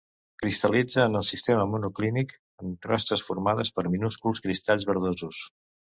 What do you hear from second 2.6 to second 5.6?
en crostes formades per minúsculs cristalls verdosos.